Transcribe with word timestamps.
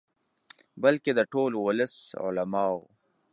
بلکې 0.81 1.11
د 1.13 1.19
ټول 1.33 1.51
ولس، 1.65 1.93
علماؤ. 2.23 2.79